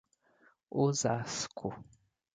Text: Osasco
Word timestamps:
Osasco 0.83 1.69